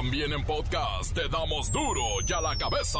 [0.00, 2.98] También en podcast te damos duro y a la cabeza.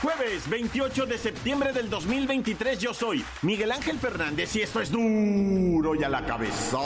[0.00, 5.96] Jueves 28 de septiembre del 2023 yo soy Miguel Ángel Fernández y esto es duro
[5.96, 6.78] y a la cabeza.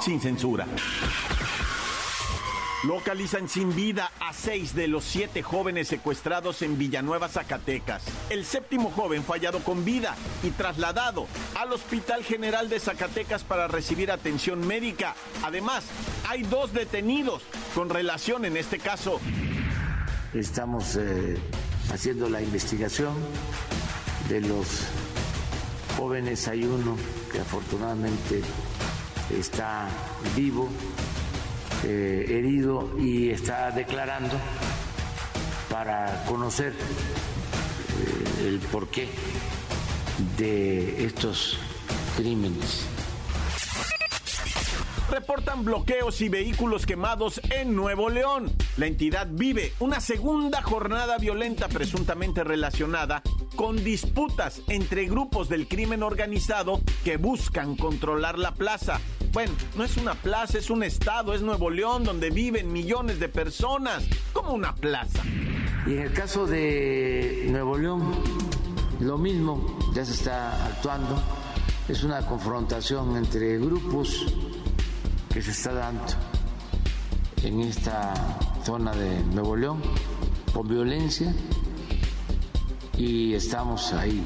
[0.00, 0.66] Sin censura.
[2.84, 8.04] Localizan sin vida a seis de los siete jóvenes secuestrados en Villanueva, Zacatecas.
[8.30, 10.14] El séptimo joven fue hallado con vida
[10.44, 15.16] y trasladado al Hospital General de Zacatecas para recibir atención médica.
[15.42, 15.86] Además,
[16.28, 17.42] hay dos detenidos
[17.74, 19.20] con relación en este caso.
[20.32, 21.36] Estamos eh,
[21.92, 23.14] haciendo la investigación
[24.28, 24.84] de los
[25.96, 26.46] jóvenes.
[26.46, 26.96] Hay uno
[27.32, 28.40] que afortunadamente
[29.30, 29.88] está
[30.36, 30.68] vivo
[31.84, 34.36] eh, herido y está declarando
[35.70, 39.08] para conocer eh, el porqué
[40.36, 41.58] de estos
[42.16, 42.86] crímenes.
[45.10, 48.52] Reportan bloqueos y vehículos quemados en Nuevo León.
[48.76, 53.22] La entidad vive una segunda jornada violenta presuntamente relacionada
[53.56, 59.00] con disputas entre grupos del crimen organizado que buscan controlar la plaza.
[59.32, 63.28] Bueno, no es una plaza, es un estado, es Nuevo León, donde viven millones de
[63.28, 65.22] personas, como una plaza.
[65.86, 68.14] Y en el caso de Nuevo León,
[69.00, 71.22] lo mismo, ya se está actuando,
[71.88, 74.26] es una confrontación entre grupos
[75.32, 76.04] que se está dando
[77.42, 78.14] en esta
[78.64, 79.82] zona de Nuevo León,
[80.52, 81.34] con violencia,
[82.96, 84.22] y estamos ahí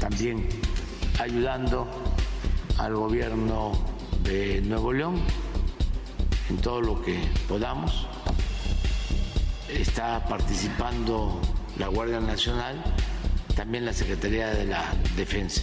[0.00, 0.48] también
[1.18, 1.86] ayudando
[2.78, 3.95] al gobierno
[4.26, 5.20] Nuevo León
[6.50, 7.16] en todo lo que
[7.48, 8.08] podamos.
[9.68, 11.40] Está participando
[11.78, 12.82] la Guardia Nacional,
[13.54, 14.82] también la Secretaría de la
[15.16, 15.62] Defensa.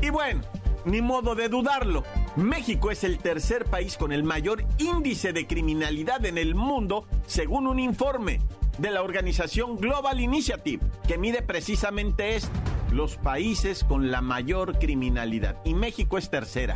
[0.00, 0.42] Y bueno,
[0.84, 2.04] ni modo de dudarlo.
[2.36, 7.66] México es el tercer país con el mayor índice de criminalidad en el mundo, según
[7.66, 8.40] un informe
[8.78, 12.50] de la organización Global Initiative, que mide precisamente esto,
[12.92, 15.56] los países con la mayor criminalidad.
[15.64, 16.74] Y México es tercera.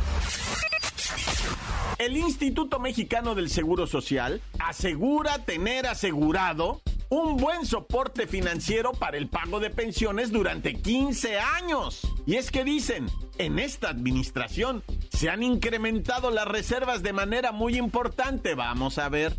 [1.97, 9.27] El Instituto Mexicano del Seguro Social asegura tener asegurado un buen soporte financiero para el
[9.27, 12.01] pago de pensiones durante 15 años.
[12.25, 17.77] Y es que dicen, en esta administración se han incrementado las reservas de manera muy
[17.77, 18.53] importante.
[18.53, 19.35] Vamos a ver.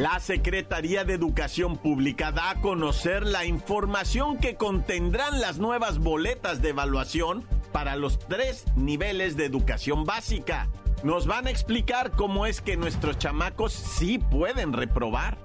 [0.00, 6.62] La Secretaría de Educación Pública da a conocer la información que contendrán las nuevas boletas
[6.62, 10.70] de evaluación para los tres niveles de educación básica.
[11.02, 15.36] Nos van a explicar cómo es que nuestros chamacos sí pueden reprobar.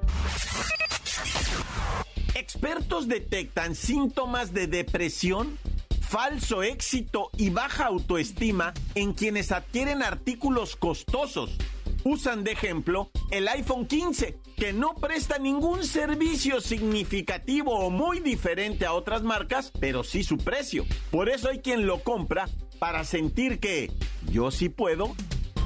[2.33, 5.59] Expertos detectan síntomas de depresión,
[5.99, 11.57] falso éxito y baja autoestima en quienes adquieren artículos costosos
[12.05, 18.85] usan de ejemplo el iPhone 15, que no presta ningún servicio significativo o muy diferente
[18.85, 20.85] a otras marcas, pero sí su precio.
[21.11, 22.47] Por eso hay quien lo compra
[22.79, 23.91] para sentir que
[24.31, 25.15] yo sí puedo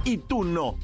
[0.05, 0.77] y tú no.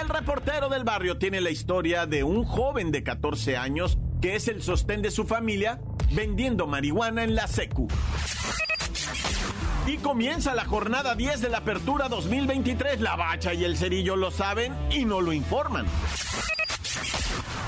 [0.00, 4.48] El reportero del barrio tiene la historia de un joven de 14 años que es
[4.48, 5.80] el sostén de su familia
[6.12, 7.88] vendiendo marihuana en la secu.
[9.86, 13.00] Y comienza la jornada 10 de la Apertura 2023.
[13.00, 15.86] La Bacha y el Cerillo lo saben y no lo informan.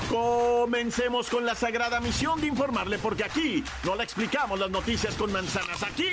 [0.09, 5.31] Comencemos con la sagrada misión de informarle, porque aquí no le explicamos las noticias con
[5.31, 6.07] manzanas, aquí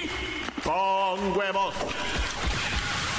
[0.63, 1.75] con huevos.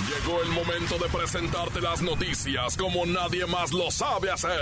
[0.07, 4.61] Llegó el momento de presentarte las noticias como nadie más lo sabe hacer.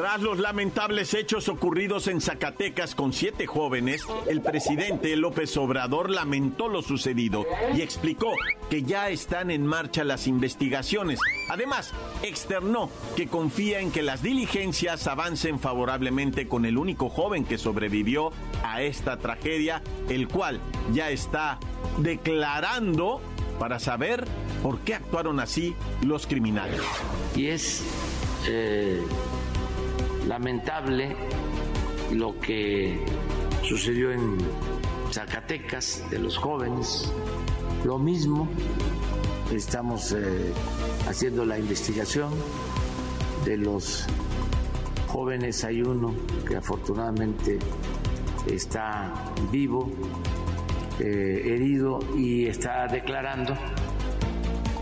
[0.00, 6.68] Tras los lamentables hechos ocurridos en Zacatecas con siete jóvenes, el presidente López Obrador lamentó
[6.68, 7.44] lo sucedido
[7.76, 8.32] y explicó
[8.70, 11.20] que ya están en marcha las investigaciones.
[11.50, 11.92] Además,
[12.22, 18.32] externó que confía en que las diligencias avancen favorablemente con el único joven que sobrevivió
[18.64, 20.60] a esta tragedia, el cual
[20.94, 21.58] ya está
[21.98, 23.20] declarando
[23.58, 24.26] para saber
[24.62, 26.80] por qué actuaron así los criminales.
[27.36, 27.84] Y es
[28.48, 29.04] eh,
[30.30, 31.16] lamentable
[32.12, 33.04] lo que
[33.64, 34.38] sucedió en
[35.10, 37.12] Zacatecas, de los jóvenes,
[37.84, 38.48] lo mismo.
[39.52, 40.52] Estamos eh,
[41.08, 42.30] haciendo la investigación
[43.44, 44.06] de los
[45.08, 45.64] jóvenes.
[45.64, 46.14] Hay uno
[46.46, 47.58] que afortunadamente
[48.46, 49.12] está
[49.50, 49.90] vivo,
[51.00, 53.54] eh, herido y está declarando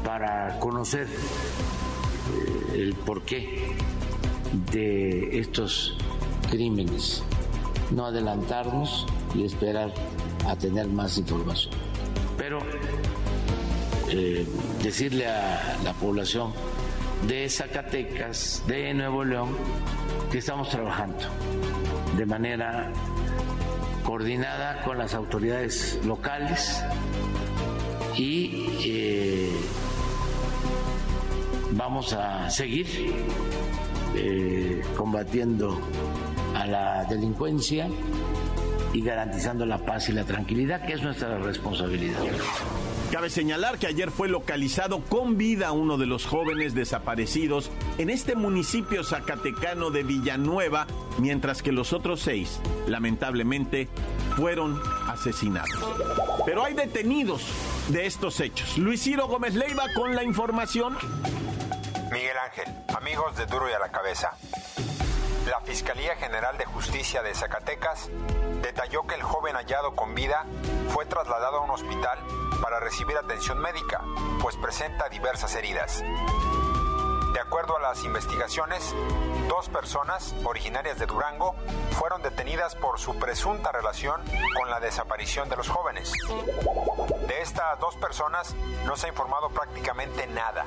[0.04, 3.74] para conocer eh, el porqué
[4.72, 5.96] de estos
[6.50, 7.22] crímenes.
[7.90, 9.92] No adelantarnos y esperar
[10.46, 11.74] a tener más información.
[12.36, 12.60] Pero
[14.10, 14.46] eh,
[14.82, 16.52] decirle a la población
[17.26, 19.56] de Zacatecas, de Nuevo León,
[20.30, 21.18] que estamos trabajando
[22.16, 22.92] de manera
[24.04, 26.82] coordinada con las autoridades locales
[28.16, 29.52] y eh,
[31.72, 32.86] vamos a seguir
[34.14, 35.80] eh, combatiendo
[36.54, 37.88] a la delincuencia
[38.92, 42.20] y garantizando la paz y la tranquilidad, que es nuestra responsabilidad.
[43.12, 48.34] Cabe señalar que ayer fue localizado con vida uno de los jóvenes desaparecidos en este
[48.34, 50.86] municipio zacatecano de Villanueva,
[51.18, 53.88] mientras que los otros seis, lamentablemente,
[54.36, 55.70] fueron asesinados.
[56.44, 57.46] Pero hay detenidos
[57.88, 58.76] de estos hechos.
[58.76, 60.94] Luis Ciro Gómez Leiva con la información.
[62.10, 62.64] Miguel Ángel,
[62.96, 64.32] amigos de Duro y a la Cabeza.
[65.46, 68.08] La Fiscalía General de Justicia de Zacatecas
[68.62, 70.46] detalló que el joven hallado con vida
[70.88, 72.18] fue trasladado a un hospital
[72.62, 74.02] para recibir atención médica,
[74.40, 76.02] pues presenta diversas heridas.
[77.38, 78.92] De acuerdo a las investigaciones,
[79.46, 81.54] dos personas originarias de Durango
[81.92, 84.20] fueron detenidas por su presunta relación
[84.58, 86.12] con la desaparición de los jóvenes.
[87.28, 88.56] De estas dos personas
[88.86, 90.64] no se ha informado prácticamente nada.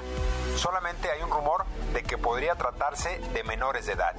[0.56, 4.16] Solamente hay un rumor de que podría tratarse de menores de edad.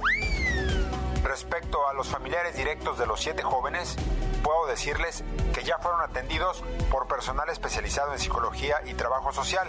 [1.23, 3.95] Respecto a los familiares directos de los siete jóvenes,
[4.43, 5.23] puedo decirles
[5.53, 9.67] que ya fueron atendidos por personal especializado en psicología y trabajo social,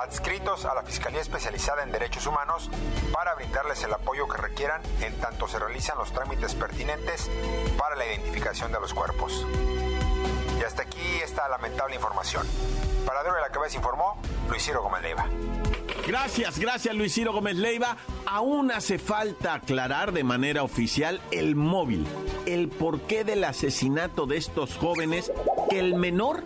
[0.00, 2.70] adscritos a la Fiscalía Especializada en Derechos Humanos
[3.12, 7.30] para brindarles el apoyo que requieran en tanto se realizan los trámites pertinentes
[7.78, 9.46] para la identificación de los cuerpos.
[10.60, 12.46] Y hasta aquí esta lamentable información.
[13.06, 15.81] Para Duro de la Cabeza informó Luis Gómez.
[16.06, 17.96] Gracias, gracias Luis Ciro Gómez Leiva.
[18.26, 22.06] Aún hace falta aclarar de manera oficial el móvil,
[22.46, 25.32] el porqué del asesinato de estos jóvenes,
[25.70, 26.44] que el menor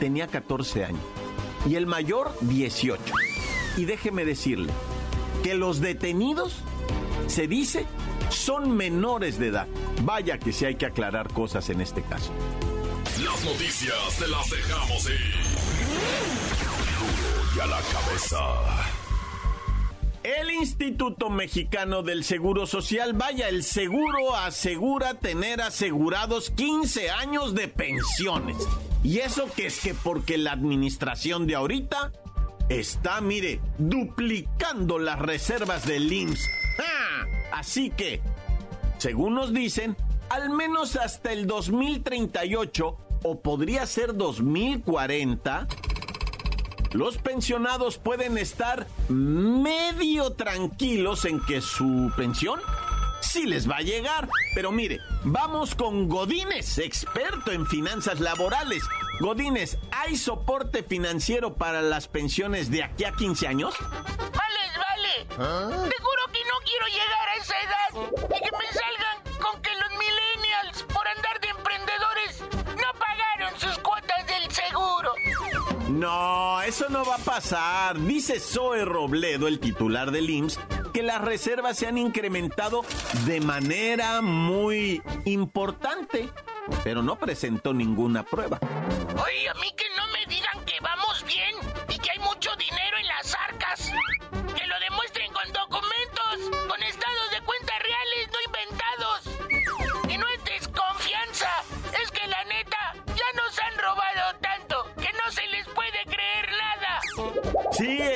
[0.00, 1.02] tenía 14 años
[1.68, 3.02] y el mayor 18.
[3.76, 4.72] Y déjeme decirle
[5.42, 6.62] que los detenidos,
[7.26, 7.86] se dice,
[8.30, 9.66] son menores de edad.
[10.02, 12.32] Vaya que sí hay que aclarar cosas en este caso.
[13.24, 16.35] Las noticias te las dejamos ir.
[17.62, 18.38] A la cabeza.
[20.22, 27.68] El Instituto Mexicano del Seguro Social, vaya, el seguro asegura tener asegurados 15 años de
[27.68, 28.56] pensiones.
[29.02, 32.12] Y eso que es que porque la administración de ahorita
[32.68, 36.50] está, mire, duplicando las reservas del IMSS.
[36.78, 37.24] ¡Ah!
[37.52, 38.20] Así que,
[38.98, 39.96] según nos dicen,
[40.28, 45.68] al menos hasta el 2038 o podría ser 2040,
[46.92, 52.60] los pensionados pueden estar medio tranquilos en que su pensión
[53.20, 54.28] sí les va a llegar.
[54.54, 58.82] Pero mire, vamos con Godínez, experto en finanzas laborales.
[59.20, 63.74] Godínez, ¿hay soporte financiero para las pensiones de aquí a 15 años?
[63.80, 65.26] Vale, vale.
[65.36, 69.05] Seguro que no quiero llegar a esa edad y que me salgan
[75.88, 78.00] No, eso no va a pasar.
[78.00, 80.58] Dice Zoe Robledo, el titular del IMSS,
[80.92, 82.84] que las reservas se han incrementado
[83.24, 86.28] de manera muy importante,
[86.82, 88.58] pero no presentó ninguna prueba.
[89.24, 89.85] Oye, a mí que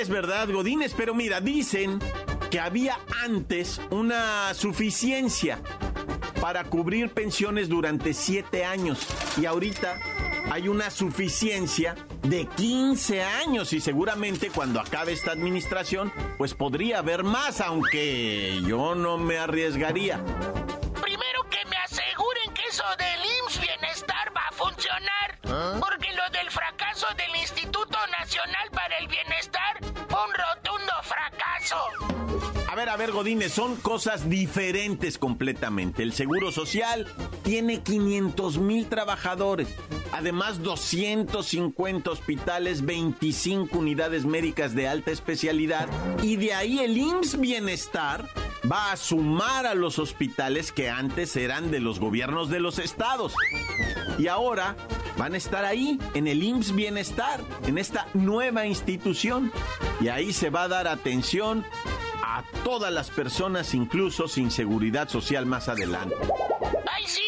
[0.01, 1.99] es verdad, Godínez, pero mira, dicen
[2.51, 5.61] que había antes una suficiencia
[6.41, 10.01] para cubrir pensiones durante siete años y ahorita
[10.51, 17.23] hay una suficiencia de 15 años y seguramente cuando acabe esta administración pues podría haber
[17.23, 20.19] más, aunque yo no me arriesgaría.
[21.03, 25.11] Primero que me aseguren que eso del IMSS Bienestar va a funcionar.
[25.81, 29.30] Porque lo del fracaso del Instituto Nacional para el Bienestar
[31.71, 32.10] fue
[32.81, 33.11] ver, a ver.
[33.13, 36.03] Godínez, son cosas diferentes completamente.
[36.03, 37.07] El Seguro Social
[37.43, 39.69] tiene 500 mil trabajadores,
[40.13, 45.89] además 250 hospitales, 25 unidades médicas de alta especialidad
[46.23, 48.27] y de ahí el IMSS Bienestar
[48.71, 53.35] va a sumar a los hospitales que antes eran de los gobiernos de los estados.
[54.19, 54.77] Y ahora
[55.19, 59.53] van a estar ahí, en el IMSS Bienestar, en esta nueva institución.
[60.01, 61.65] Y ahí se va a dar atención
[62.37, 66.15] a todas las personas, incluso sin seguridad social más adelante.
[66.87, 67.23] ¡Ay, sí!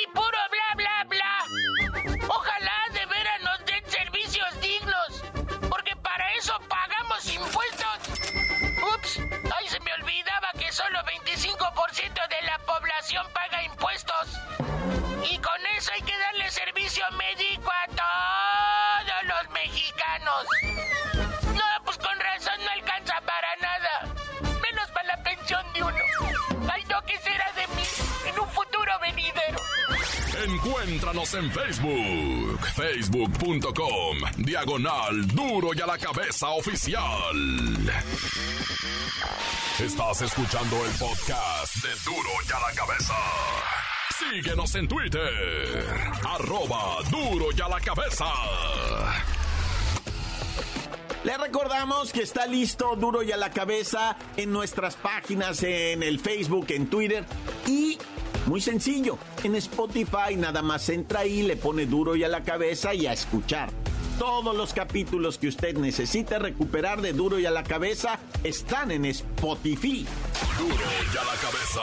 [31.12, 37.36] Encuéntranos en Facebook, facebook.com, diagonal duro y a la cabeza oficial.
[39.78, 43.14] Estás escuchando el podcast de duro y a la cabeza.
[44.18, 45.84] Síguenos en Twitter,
[46.26, 48.26] arroba duro y a la cabeza.
[51.24, 56.18] Le recordamos que está listo duro y a la cabeza en nuestras páginas, en el
[56.20, 57.26] Facebook, en Twitter
[57.66, 57.98] y
[58.46, 62.94] muy sencillo, en Spotify nada más entra ahí, le pone duro y a la cabeza
[62.94, 63.70] y a escuchar.
[64.18, 69.04] Todos los capítulos que usted necesita recuperar de duro y a la cabeza están en
[69.06, 70.06] Spotify.
[70.58, 71.80] Duro y a la cabeza.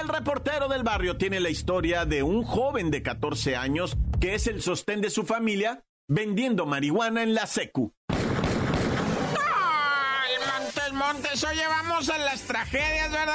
[0.00, 4.46] El reportero del barrio tiene la historia de un joven de 14 años que es
[4.46, 7.94] el sostén de su familia vendiendo marihuana en la secu.
[8.08, 8.18] ¡Ay,
[10.46, 11.44] Montes, Montes!
[11.44, 13.34] Oye, vamos a las tragedias, ¿verdad?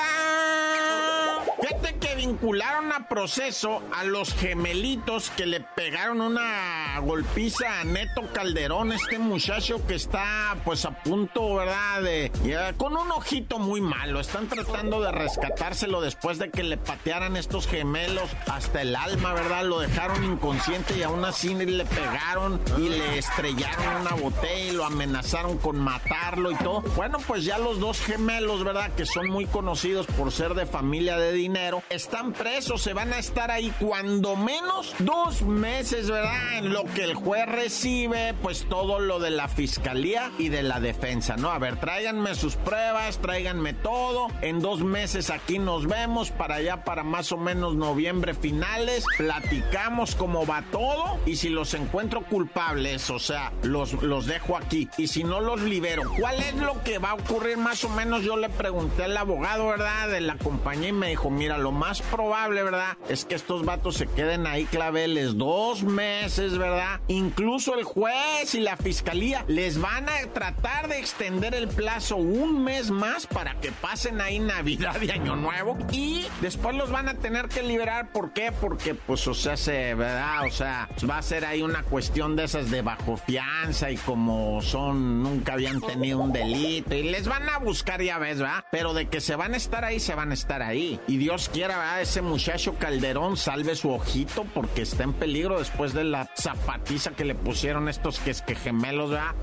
[1.63, 1.92] Fíjate que
[2.25, 9.19] vincularon a proceso a los gemelitos que le pegaron una golpiza a Neto Calderón, este
[9.19, 12.01] muchacho que está pues a punto, ¿verdad?
[12.01, 12.31] De,
[12.77, 14.21] con un ojito muy malo.
[14.21, 19.65] Están tratando de rescatárselo después de que le patearan estos gemelos hasta el alma, ¿verdad?
[19.65, 24.85] Lo dejaron inconsciente y aún así le pegaron y le estrellaron una botella y lo
[24.85, 26.81] amenazaron con matarlo y todo.
[26.95, 28.91] Bueno, pues ya los dos gemelos, ¿verdad?
[28.95, 31.83] Que son muy conocidos por ser de familia de dinero,
[32.21, 36.59] presos, se van a estar ahí cuando menos dos meses, ¿verdad?
[36.59, 40.79] En lo que el juez recibe, pues todo lo de la fiscalía y de la
[40.79, 41.49] defensa, ¿no?
[41.49, 44.27] A ver, tráiganme sus pruebas, tráiganme todo.
[44.41, 50.15] En dos meses aquí nos vemos, para allá, para más o menos noviembre finales, platicamos
[50.15, 54.87] cómo va todo y si los encuentro culpables, o sea, los, los dejo aquí.
[54.97, 58.21] Y si no los libero, ¿cuál es lo que va a ocurrir más o menos?
[58.21, 60.09] Yo le pregunté al abogado, ¿verdad?
[60.09, 62.97] De la compañía y me dijo, mira, lo más probable, ¿verdad?
[63.09, 66.99] Es que estos vatos se queden ahí claveles dos meses, ¿verdad?
[67.07, 72.63] Incluso el juez y la fiscalía les van a tratar de extender el plazo un
[72.63, 77.15] mes más para que pasen ahí Navidad y Año Nuevo y después los van a
[77.15, 78.11] tener que liberar.
[78.11, 78.51] ¿Por qué?
[78.51, 80.45] Porque, pues, o sea, se, ¿verdad?
[80.45, 84.61] O sea, va a ser ahí una cuestión de esas de bajo fianza y como
[84.61, 88.65] son, nunca habían tenido un delito y les van a buscar, ya ves, ¿verdad?
[88.71, 90.99] Pero de que se van a estar ahí, se van a estar ahí.
[91.07, 91.92] Y Dios quiera, ¿verdad?
[92.01, 97.23] Ese muchacho Calderón salve su ojito porque está en peligro después de la zapatiza que
[97.23, 99.35] le pusieron estos que es que gemelos, ¿verdad?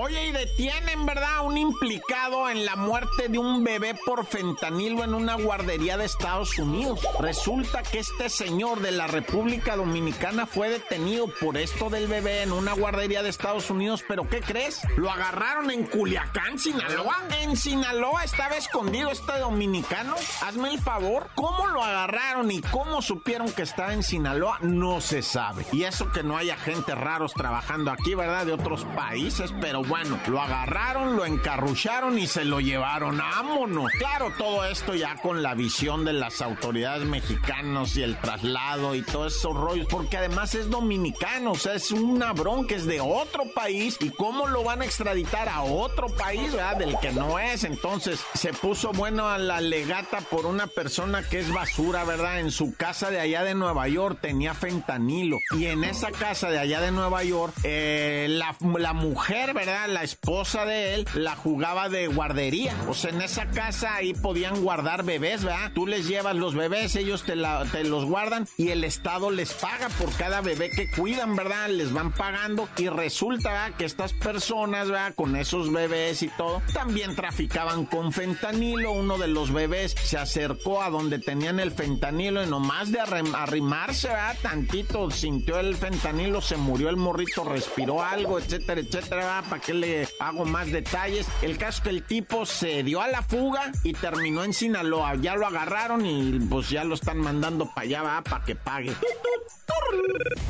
[0.00, 1.44] Oye, y detienen, ¿verdad?
[1.44, 6.56] Un implicado en la muerte de un bebé por fentanilo en una guardería de Estados
[6.56, 7.00] Unidos.
[7.18, 12.52] Resulta que este señor de la República Dominicana fue detenido por esto del bebé en
[12.52, 14.82] una guardería de Estados Unidos, pero ¿qué crees?
[14.96, 17.16] Lo agarraron en Culiacán, Sinaloa.
[17.42, 20.14] En Sinaloa estaba escondido este dominicano.
[20.42, 21.28] Hazme el favor.
[21.34, 24.60] ¿Cómo lo agarraron y cómo supieron que estaba en Sinaloa?
[24.60, 25.66] No se sabe.
[25.72, 28.46] Y eso que no haya gente raros trabajando aquí, ¿verdad?
[28.46, 33.18] De otros países, pero bueno, lo agarraron, lo encarrucharon y se lo llevaron.
[33.18, 33.90] ¡Vámonos!
[33.98, 39.02] Claro, todo esto ya con la visión de las autoridades mexicanas y el traslado y
[39.02, 43.44] todos esos rollos, porque además es dominicano, o sea, es una bronca, es de otro
[43.54, 46.76] país y cómo lo van a extraditar a otro país, ¿verdad?
[46.76, 47.64] Del que no es.
[47.64, 52.40] Entonces se puso bueno a la legata por una persona que es basura, ¿verdad?
[52.40, 56.58] En su casa de allá de Nueva York tenía fentanilo y en esa casa de
[56.58, 59.67] allá de Nueva York, eh, la, la mujer, ¿verdad?
[59.68, 59.88] ¿Verdad?
[59.88, 62.74] La esposa de él la jugaba de guardería.
[62.88, 65.72] O sea, en esa casa ahí podían guardar bebés, ¿verdad?
[65.74, 67.34] Tú les llevas los bebés, ellos te,
[67.72, 71.68] te los guardan y el Estado les paga por cada bebé que cuidan, ¿verdad?
[71.68, 73.76] Les van pagando y resulta ¿verdad?
[73.76, 75.14] que estas personas, ¿verdad?
[75.14, 78.92] Con esos bebés y todo, también traficaban con fentanilo.
[78.92, 84.08] Uno de los bebés se acercó a donde tenían el fentanilo y nomás de arrimarse,
[84.08, 84.36] ¿verdad?
[84.42, 89.42] Tantito sintió el fentanilo, se murió el morrito, respiró algo, etcétera, etcétera.
[89.58, 91.26] ¿Para qué le hago más detalles?
[91.42, 95.16] El caso es que el tipo se dio a la fuga y terminó en Sinaloa.
[95.16, 98.94] Ya lo agarraron y pues ya lo están mandando para allá, va, para que pague.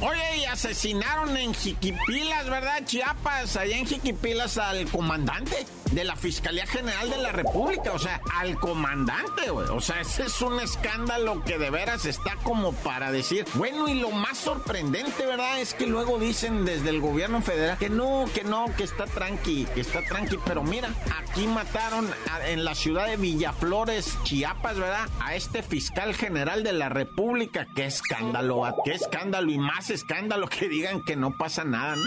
[0.02, 2.84] Oye, y asesinaron en Jiquipilas, ¿verdad?
[2.84, 8.20] Chiapas, allá en Jiquipilas al comandante de la Fiscalía General de la República, o sea,
[8.34, 9.68] al comandante, güey.
[9.68, 13.94] O sea, ese es un escándalo que de veras está como para decir, bueno, y
[13.94, 15.60] lo más sorprendente, ¿verdad?
[15.60, 19.66] Es que luego dicen desde el gobierno federal que no, que no, que está tranqui,
[19.74, 22.08] que está tranqui, pero mira, aquí mataron
[22.46, 25.08] en la ciudad de Villaflores, Chiapas, ¿verdad?
[25.20, 30.68] A este fiscal general de la República, qué escándalo, qué escándalo y más escándalo que
[30.68, 32.04] digan que no pasa nada, ¿no?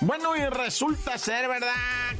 [0.00, 1.72] Bueno, y resulta ser, ¿verdad?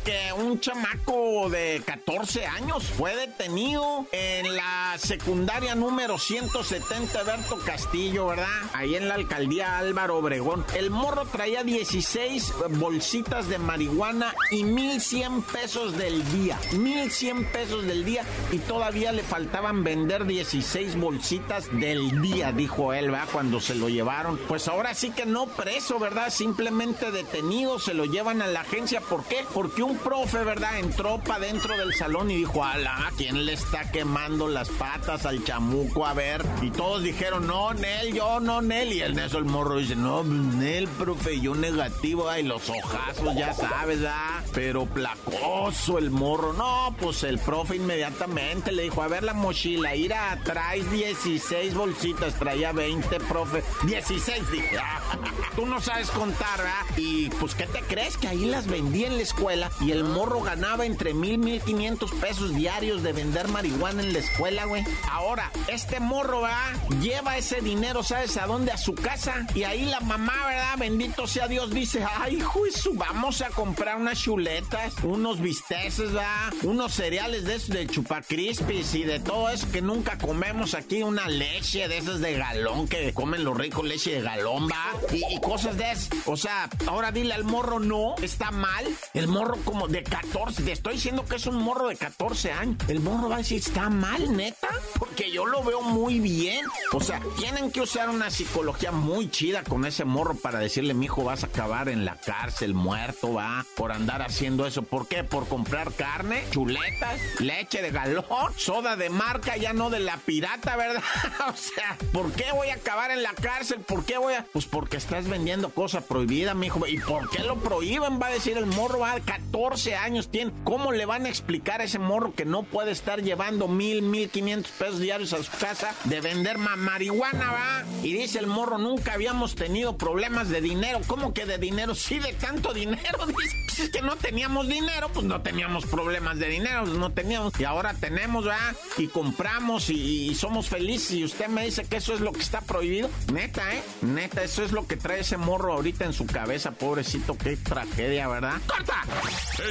[0.04, 8.28] Que un chamaco de 14 años fue detenido en la secundaria número 170 Berto Castillo,
[8.28, 8.46] ¿verdad?
[8.72, 10.64] Ahí en la alcaldía Álvaro Obregón.
[10.74, 16.58] El morro traía 16 bolsitas de marihuana y 1100 pesos del día.
[16.72, 23.10] 1100 pesos del día y todavía le faltaban vender 16 bolsitas del día, dijo él,
[23.10, 23.28] ¿verdad?
[23.32, 24.38] Cuando se lo llevaron.
[24.48, 26.30] Pues ahora sí que no preso, ¿verdad?
[26.30, 29.00] Simplemente detenido, se lo llevan a la agencia.
[29.00, 29.44] ¿Por qué?
[29.54, 30.78] Porque un profe, ¿verdad?
[30.78, 35.42] Entró para dentro del salón y dijo, ala, ¿quién le está quemando las patas al
[35.44, 36.06] chamuco?
[36.06, 36.44] A ver.
[36.62, 38.92] Y todos dijeron, no, Nel, yo no, Nel.
[38.92, 42.28] Y en eso el morro dice, no, Nel, profe, yo negativo.
[42.28, 44.42] Ay, los ojazos, ya sabes, ¿ah?
[44.52, 46.52] Pero placoso el morro.
[46.52, 50.14] No, pues el profe inmediatamente le dijo, a ver la mochila, ir
[50.44, 53.62] traes 16 bolsitas, traía 20, profe.
[53.84, 54.78] 16, dije.
[55.56, 56.65] Tú no sabes contar,
[56.96, 58.16] Y pues, ¿qué te crees?
[58.16, 62.12] Que ahí las vendía en la escuela y el morro ganaba entre mil, mil quinientos
[62.12, 64.84] pesos diarios de vender marihuana en la escuela, güey.
[65.10, 66.74] Ahora, este morro, ¿verdad?
[67.00, 68.72] Lleva ese dinero, ¿sabes a dónde?
[68.72, 69.46] A su casa.
[69.54, 70.78] Y ahí la mamá, ¿verdad?
[70.78, 76.52] Bendito sea Dios, dice, ay, juicio, vamos a comprar unas chuletas, unos bisteces, ¿verdad?
[76.62, 81.28] Unos cereales de esos de chupacrispis y de todo eso que nunca comemos aquí, una
[81.28, 84.92] leche de esas de galón que comen los ricos, leche de galón, ¿va?
[85.12, 86.08] Y, y cosas de eso.
[86.26, 86.55] O sea,
[86.86, 88.84] ahora dile al morro, no, está mal.
[89.14, 92.76] El morro como de 14, te estoy diciendo que es un morro de 14 años.
[92.88, 96.64] El morro va a decir, está mal, neta, porque yo lo veo muy bien.
[96.92, 101.24] O sea, tienen que usar una psicología muy chida con ese morro para decirle, mijo,
[101.24, 104.82] vas a acabar en la cárcel, muerto, va, por andar haciendo eso.
[104.82, 105.24] ¿Por qué?
[105.24, 108.24] Por comprar carne, chuletas, leche de galón,
[108.56, 111.02] soda de marca, ya no de la pirata, ¿verdad?
[111.48, 113.80] o sea, ¿por qué voy a acabar en la cárcel?
[113.80, 114.44] ¿Por qué voy a...?
[114.52, 116.00] Pues porque estás vendiendo cosa
[116.46, 116.86] prohibida, mijo.
[116.86, 118.20] ¿Y por qué lo prohíben?
[118.20, 120.52] Va a decir el morro, va, 14 años tiene.
[120.64, 124.28] ¿Cómo le van a explicar a ese morro que no puede estar llevando mil, mil
[124.30, 127.84] quinientos pesos diarios a su casa de vender marihuana, va?
[128.02, 131.00] Y dice el morro, nunca habíamos tenido problemas de dinero.
[131.06, 131.94] ¿Cómo que de dinero?
[131.94, 133.26] Sí, de tanto dinero.
[133.36, 137.10] Dice, pues es que no teníamos dinero, pues no teníamos problemas de dinero, pues no
[137.12, 137.52] teníamos.
[137.58, 141.12] Y ahora tenemos, va, y compramos y, y somos felices.
[141.12, 143.10] Y usted me dice que eso es lo que está prohibido.
[143.32, 143.82] Neta, ¿eh?
[144.02, 147.36] Neta, eso es lo que trae ese morro ahorita en su cabeza, pobrecito.
[147.36, 148.60] Qué tragedia, ¿verdad?
[148.66, 149.02] ¡Corta!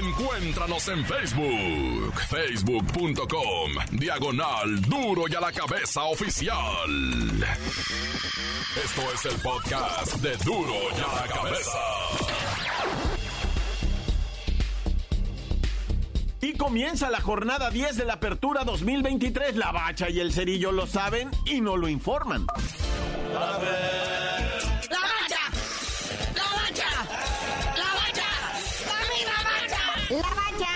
[0.01, 7.43] Encuéntranos en Facebook, facebook.com, diagonal duro y a la cabeza oficial.
[8.83, 11.79] Esto es el podcast de duro y a la cabeza.
[16.41, 19.55] Y comienza la jornada 10 de la apertura 2023.
[19.55, 22.45] La bacha y el cerillo lo saben y no lo informan.
[23.33, 23.57] ¡La
[30.07, 30.69] La bacha,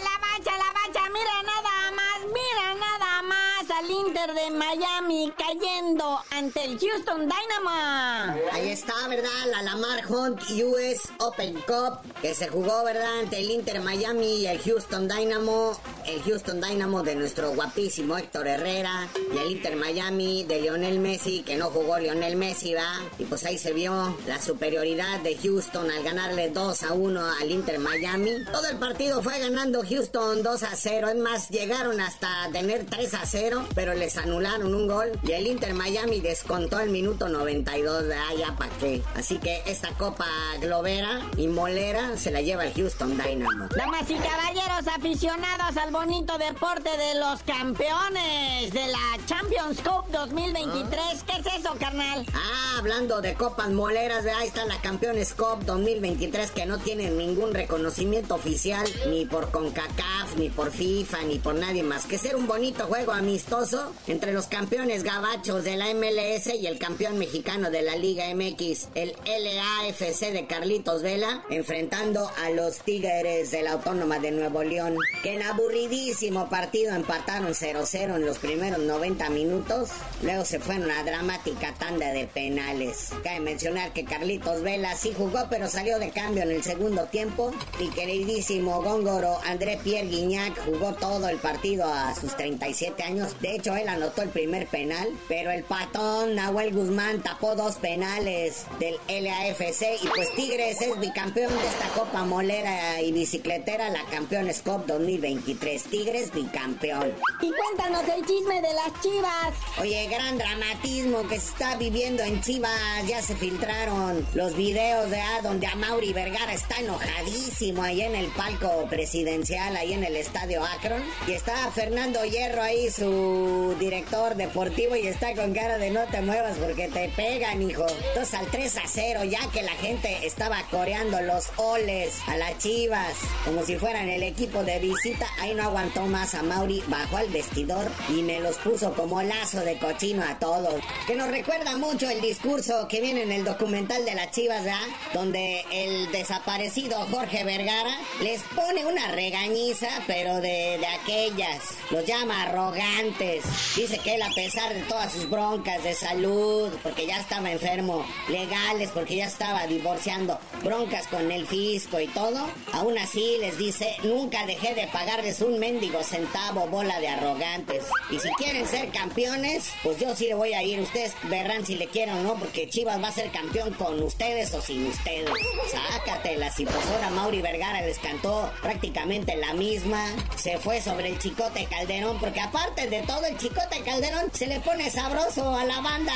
[0.00, 6.20] la bacha, la bacha, mira nada más, mira nada más al Inter de Miami cayendo
[6.30, 8.40] ante el Houston Dynamo.
[8.52, 9.30] Ahí está, ¿verdad?
[9.46, 13.20] La Lamar Hunt US Open Cup que se jugó, ¿verdad?
[13.20, 15.80] Ante el Inter Miami y el Houston Dynamo.
[16.06, 21.42] El Houston Dynamo de nuestro guapísimo Héctor Herrera y el Inter Miami de Lionel Messi,
[21.42, 23.00] que no jugó Lionel Messi, ¿va?
[23.18, 27.50] Y pues ahí se vio la superioridad de Houston al ganarle 2 a 1 al
[27.50, 28.44] Inter Miami.
[28.52, 31.08] Todo el partido fue ganando Houston 2 a 0.
[31.08, 35.12] Es más, llegaron hasta tener 3 a 0, pero les anularon un gol.
[35.22, 38.04] Y el Inter Miami descontó al minuto 92.
[38.14, 39.02] Ah, ya pa' qué.
[39.14, 40.26] Así que esta copa
[40.60, 43.68] globera y molera se la lleva el Houston Dynamo.
[43.74, 51.22] Damas y caballeros aficionados al bonito deporte de los campeones de la Champions Cup 2023.
[51.24, 52.26] ¿Qué es eso, carnal?
[52.34, 57.54] Ah, hablando de copas moleras, ahí está la Campeones Cup 2023 que no tiene ningún
[57.54, 62.48] reconocimiento oficial ni por CONCACAF, ni por FIFA, ni por nadie más que ser un
[62.48, 67.82] bonito juego amistoso entre los campeones gabachos de la MLS y el campeón mexicano de
[67.82, 74.18] la Liga MX, el LAFC de Carlitos Vela, enfrentando a los Tigres de la Autónoma
[74.18, 75.42] de Nuevo León, que en
[75.84, 79.90] aburridísimo partido empataron 0-0 en los primeros 90 minutos,
[80.22, 83.10] luego se fue en una dramática tanda de penales.
[83.22, 87.52] Cabe mencionar que Carlitos Vela sí jugó, pero salió de cambio en el segundo tiempo.
[87.78, 93.38] Mi queridísimo góngoro André Pierre Guignac jugó todo el partido a sus 37 años.
[93.42, 98.64] De hecho, él anotó el primer penal, pero el patón Nahuel Guzmán tapó dos penales
[98.78, 104.62] del LAFC y pues Tigres es bicampeón de esta Copa Molera y Bicicletera, la Campeones
[104.62, 105.73] Cup 2023.
[105.82, 107.12] Tigres bicampeón.
[107.42, 109.54] Y cuéntanos el chisme de las chivas.
[109.80, 113.06] Oye, gran dramatismo que se está viviendo en Chivas.
[113.06, 118.14] Ya se filtraron los videos de ah, donde a Mauri Vergara está enojadísimo ahí en
[118.14, 121.02] el palco presidencial, ahí en el estadio Akron.
[121.26, 126.20] Y está Fernando Hierro ahí, su director deportivo, y está con cara de no te
[126.22, 127.86] muevas porque te pegan, hijo.
[128.08, 132.58] Entonces al 3 a 0, ya que la gente estaba coreando los oles a las
[132.58, 137.16] chivas, como si fueran el equipo de visita, ahí no aguantó más a Mauri, bajó
[137.16, 140.74] al vestidor y me los puso como lazo de cochino a todos.
[141.06, 144.86] Que nos recuerda mucho el discurso que viene en el documental de las chivas, ¿verdad?
[145.12, 151.62] Donde el desaparecido Jorge Vergara les pone una regañiza, pero de, de aquellas.
[151.90, 153.44] Los llama arrogantes.
[153.76, 158.04] Dice que él, a pesar de todas sus broncas de salud, porque ya estaba enfermo,
[158.28, 163.96] legales, porque ya estaba divorciando, broncas con el fisco y todo, aún así les dice:
[164.02, 167.84] Nunca dejé de pagarles un mendigo centavo, bola de arrogantes.
[168.10, 170.80] Y si quieren ser campeones, pues yo sí le voy a ir.
[170.80, 174.52] Ustedes verán si le quieren o no, porque Chivas va a ser campeón con ustedes
[174.54, 175.30] o sin ustedes.
[175.70, 176.58] Sácatelas.
[176.60, 180.04] Y pues ahora Mauri Vergara les cantó prácticamente la misma.
[180.36, 184.60] Se fue sobre el Chicote Calderón, porque aparte de todo, el Chicote Calderón se le
[184.60, 186.12] pone sabroso a la banda,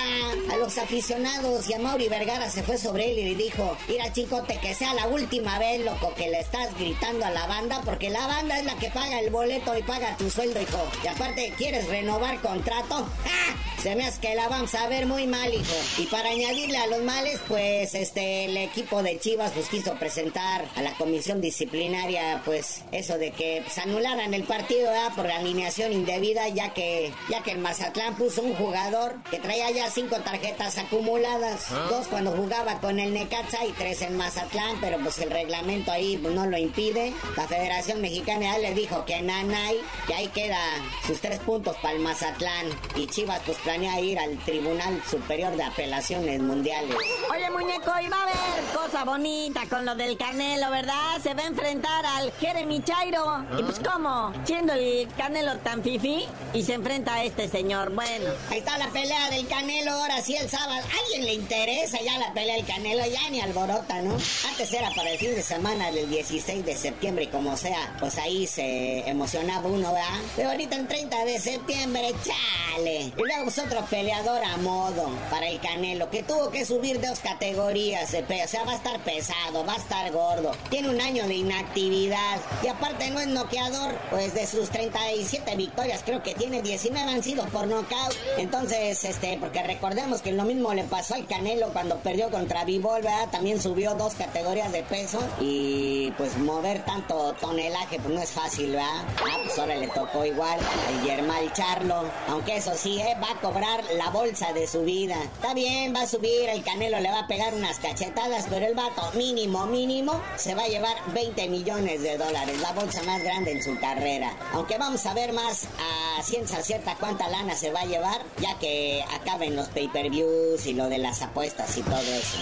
[0.53, 1.69] a los aficionados.
[1.69, 4.95] Y a Mauri Vergara se fue sobre él y le dijo: Mira, Chicote, que sea
[4.95, 8.65] la última vez, loco, que le estás gritando a la banda, porque la banda es
[8.65, 10.89] la que paga el boleto y paga tu sueldo, hijo.
[11.05, 13.09] Y aparte, ¿quieres renovar contrato?
[13.27, 13.69] ¡Ah!
[13.83, 15.75] Se me hace que la vamos a ver muy mal, hijo.
[15.99, 20.65] Y para añadirle a los males, pues este, el equipo de Chivas pues quiso presentar
[20.75, 25.13] a la comisión disciplinaria, pues eso de que pues, anularan el partido ¿verdad?
[25.15, 29.89] por alineación indebida, ya que, ya que el Mazatlán puso un jugador que traía ya
[29.91, 31.69] cinco tarjetas acumuladas.
[31.89, 36.19] Dos cuando jugaba con el Necaxa y tres en Mazatlán, pero pues el reglamento ahí
[36.21, 37.13] pues, no lo impide.
[37.37, 40.59] La Federación Mexicana ya le dijo que Nanay, que ahí queda
[41.07, 42.67] sus tres puntos para el Mazatlán.
[42.97, 46.97] Y Chivas pues planea ir al Tribunal Superior de Apelaciones Mundiales.
[47.31, 51.21] Oye, muñeco, y va a haber cosa bonita con lo del Canelo, ¿verdad?
[51.23, 53.45] Se va a enfrentar al Jeremy Chairo.
[53.59, 54.33] Y pues, ¿cómo?
[54.45, 57.93] Siendo el Canelo tan fifi y se enfrenta a este señor.
[57.95, 60.73] Bueno, Ahí está la pelea del Canelo, ahora sí el sábado.
[60.73, 63.05] ¿A alguien le interesa ya la pelea del Canelo?
[63.07, 64.15] Ya ni alborota, ¿no?
[64.49, 68.19] Antes era para el fin de semana del 16 de septiembre y como sea, pues
[68.19, 70.21] ahí se emocionaba uno, ¿verdad?
[70.37, 73.13] Pero ahorita en 30 de septiembre, chale.
[73.17, 78.13] Y luego es peleador a modo para el Canelo, que tuvo que subir dos categorías
[78.13, 78.45] de peso.
[78.45, 80.53] O sea, va a estar pesado, va a estar gordo.
[80.71, 82.41] Tiene un año de inactividad.
[82.63, 87.23] Y aparte no es noqueador, pues de sus 37 victorias, creo que tiene 19 han
[87.23, 88.15] sido por nocaut.
[88.37, 93.03] Entonces, este, porque recordemos que lo mismo le pasó al Canelo cuando perdió contra Bivol,
[93.03, 93.29] ¿verdad?
[93.31, 95.21] También subió dos categorías de peso.
[95.41, 98.88] Y pues mover tanto tonelaje, pues no es fácil, ¿verdad?
[98.91, 102.05] Ah, pues ahora le tocó igual al Yermal Charlo.
[102.29, 103.17] Aunque eso sí, ¿eh?
[103.23, 105.17] va a cobrar la bolsa de su vida.
[105.23, 108.75] Está bien, va a subir, el Canelo le va a pegar unas cachetadas, pero el
[108.75, 113.53] vato mínimo, mínimo, se va a llevar 20 millones de dólares, la bolsa más grande
[113.53, 114.33] en su carrera.
[114.53, 118.59] Aunque vamos a ver más a ciencia cierta cuánta lana se va a llevar, ya
[118.59, 122.39] que acaben los pay-per-views y lo de las apuestas y todo eso.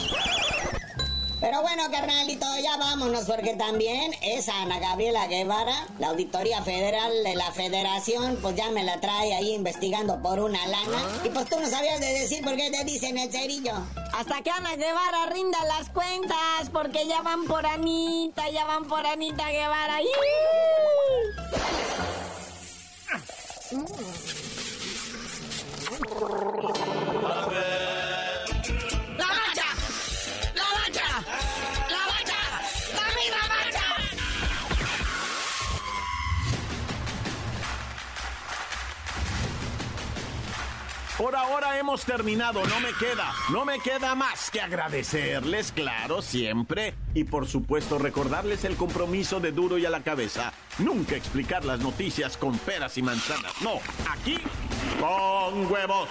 [1.39, 7.35] Pero bueno, carnalito, ya vámonos porque también esa Ana Gabriela Guevara, la Auditoría Federal de
[7.35, 11.03] la Federación, pues ya me la trae ahí investigando por una lana.
[11.25, 13.75] Y pues tú no sabías de decir por qué te dicen el cerillo.
[14.15, 19.07] hasta que Ana Guevara rinda las cuentas, porque ya van por Anita, ya van por
[19.07, 20.01] Anita Guevara.
[20.01, 20.07] ¡Ih!
[41.19, 46.95] Por ahora hemos terminado, no me queda, no me queda más que agradecerles, claro, siempre,
[47.15, 50.53] y por supuesto recordarles el compromiso de duro y a la cabeza.
[50.79, 54.39] Nunca explicar las noticias con peras y manzanas, no, aquí
[55.01, 56.11] con huevos.